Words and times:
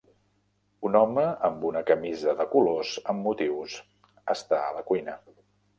Un 0.89 0.97
home 0.99 1.25
amb 1.49 1.67
una 1.69 1.83
camisa 1.91 2.35
de 2.41 2.49
colors 2.55 2.97
amb 3.15 3.29
motius 3.29 3.79
està 4.39 4.67
a 4.71 4.75
la 4.81 4.89
cuina. 4.93 5.21